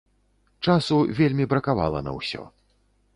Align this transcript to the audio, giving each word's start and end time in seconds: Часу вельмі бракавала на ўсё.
Часу 0.69 0.97
вельмі 1.19 1.47
бракавала 1.51 1.99
на 2.09 2.17
ўсё. 2.19 2.41